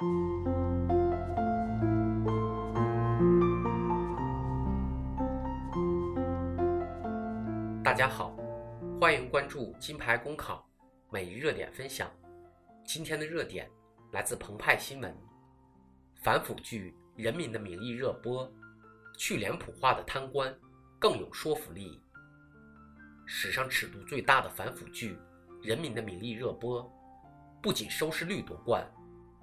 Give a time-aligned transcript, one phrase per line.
[0.00, 0.06] 大
[7.92, 8.34] 家好，
[8.98, 10.66] 欢迎关注金牌公考
[11.10, 12.10] 每日热点分享。
[12.82, 13.70] 今天的热点
[14.12, 15.14] 来自澎湃新闻，
[16.22, 18.50] 反腐剧《人民的名义》热播，
[19.18, 20.58] 去脸谱化的贪官
[20.98, 22.00] 更有说服力。
[23.26, 25.14] 史上尺度最大的反腐剧
[25.62, 26.90] 《人民的名义》热播，
[27.60, 28.90] 不仅收视率夺冠，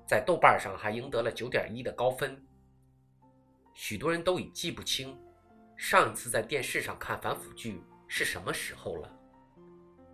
[0.08, 2.42] 在豆瓣上还赢得了九点一的高分。
[3.74, 5.15] 许多人都已记不清
[5.75, 9.20] 上一次在电视上看反腐剧是什么时候了。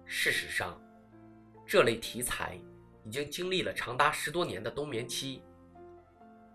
[0.06, 0.82] 事实上，
[1.66, 2.60] 这类题材
[3.04, 5.44] 已经经历了长达十多年的冬眠期。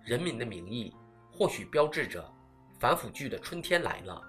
[0.08, 0.94] 《人民的名义》
[1.34, 2.28] 或许标志着
[2.78, 4.22] 反腐剧的春天来了。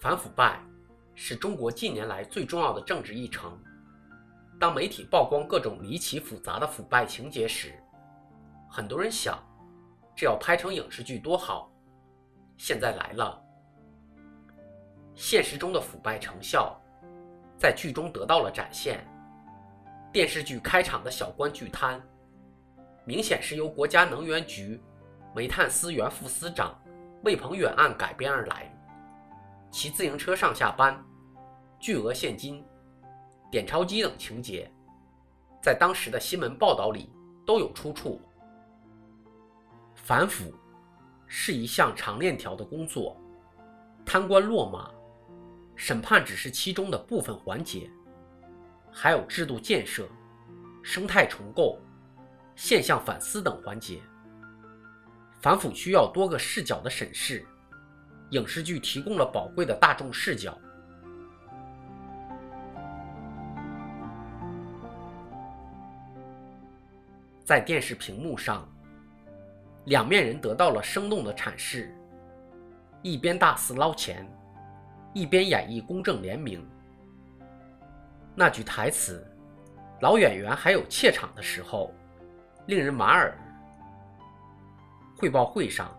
[0.00, 0.60] 反腐败。
[1.18, 3.58] 是中国近年来最重要的政治议程。
[4.66, 7.72] 当媒体曝光各种离奇复杂的腐败情节时，
[8.68, 9.38] 很多人想，
[10.16, 11.70] 这要拍成影视剧多好。
[12.56, 13.40] 现在来了，
[15.14, 16.76] 现实中的腐败成效
[17.56, 19.06] 在剧中得到了展现。
[20.10, 22.02] 电视剧开场的小官巨贪，
[23.04, 24.82] 明显是由国家能源局
[25.32, 26.76] 煤炭司原副司长
[27.22, 28.68] 魏鹏远案改编而来。
[29.70, 31.00] 骑自行车上下班、
[31.78, 32.66] 巨额现金、
[33.56, 34.70] 点钞机等情节，
[35.62, 37.10] 在当时的新闻报道里
[37.46, 38.20] 都有出处。
[39.94, 40.52] 反腐
[41.26, 43.18] 是一项长链条的工作，
[44.04, 44.90] 贪官落马、
[45.74, 47.90] 审判只是其中的部分环节，
[48.92, 50.06] 还有制度建设、
[50.82, 51.80] 生态重构、
[52.56, 54.02] 现象反思等环节。
[55.40, 57.42] 反腐需要多个视角的审视。
[58.32, 60.60] 影视剧提供了宝贵的大众视角，
[67.46, 68.68] 在电视屏幕上，
[69.84, 71.94] 两面人得到了生动的阐释：
[73.02, 74.26] 一边大肆捞钱，
[75.14, 76.68] 一边演绎公正廉明。
[78.34, 79.24] 那句台词
[80.02, 81.94] “老演员还有怯场的时候”，
[82.66, 83.32] 令人莞尔。
[85.16, 85.96] 汇报会上。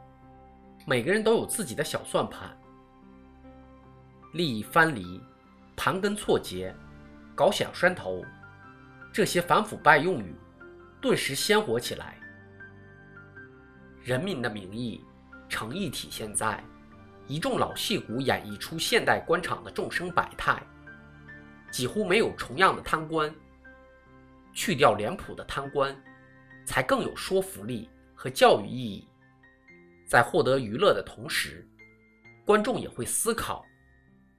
[0.85, 2.49] 每个人都有自己的小算盘，
[4.33, 5.21] 利益翻离、
[5.77, 6.75] 盘根错节、
[7.35, 8.21] 搞小山头，
[9.13, 10.35] 这些反腐败用语
[10.99, 12.17] 顿时鲜活起来。
[14.03, 15.03] 人民的名义，
[15.49, 16.63] 诚意体现在
[17.27, 20.61] 一众老戏骨演绎出现代官场的众生百态，
[21.69, 23.33] 几乎没有重样的贪官。
[24.53, 25.95] 去掉脸谱的贪官，
[26.65, 29.07] 才更有说服力和教育意义。
[30.07, 31.67] 在获得娱乐的同时，
[32.45, 33.65] 观众也会思考：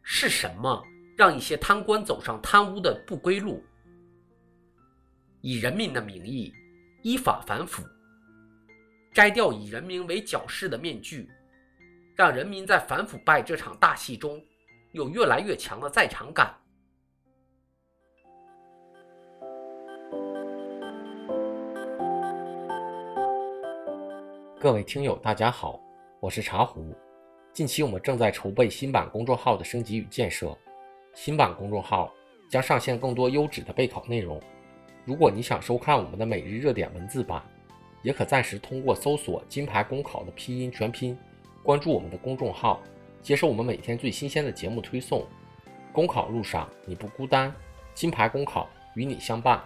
[0.03, 0.83] 是什么
[1.17, 3.63] 让一些贪官走上贪污的不归路？
[5.41, 6.53] 以人民的名义
[7.03, 7.85] 依法反腐，
[9.15, 11.29] 摘掉以人民为矫饰的面具，
[12.17, 14.43] 让人民在反腐败这场大戏中
[14.91, 16.53] 有越来越强的在场感。
[24.59, 25.81] 各位听友，大家好，
[26.19, 26.93] 我是茶壶。
[27.53, 30.57] 近期我们正在筹备新版公众号的升级与建设，
[31.15, 32.13] 新版公众号
[32.51, 34.43] 将上线更多优质的备考内容。
[35.09, 37.43] 如果你想收看我们的每日热点文字版，
[38.03, 41.17] 也可暂时通过搜索“金牌公考”的拼音全拼，
[41.63, 42.83] 关注我们的公众号，
[43.23, 45.27] 接受我们每天最新鲜的节目推送。
[45.95, 47.51] 公考路上你不孤单，
[47.95, 49.59] 金牌公考与你相伴。